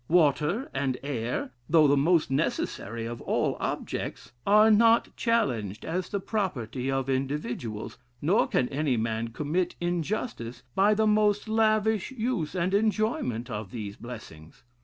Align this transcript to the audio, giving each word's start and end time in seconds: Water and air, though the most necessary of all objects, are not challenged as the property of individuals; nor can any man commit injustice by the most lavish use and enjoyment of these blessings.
Water 0.09 0.67
and 0.73 0.97
air, 1.03 1.51
though 1.69 1.85
the 1.87 1.95
most 1.95 2.31
necessary 2.31 3.05
of 3.05 3.21
all 3.21 3.55
objects, 3.59 4.31
are 4.47 4.71
not 4.71 5.15
challenged 5.15 5.85
as 5.85 6.09
the 6.09 6.19
property 6.19 6.89
of 6.89 7.07
individuals; 7.07 7.99
nor 8.19 8.47
can 8.47 8.67
any 8.69 8.97
man 8.97 9.27
commit 9.27 9.75
injustice 9.79 10.63
by 10.73 10.95
the 10.95 11.05
most 11.05 11.47
lavish 11.47 12.09
use 12.09 12.55
and 12.55 12.73
enjoyment 12.73 13.47
of 13.51 13.69
these 13.69 13.95
blessings. 13.95 14.63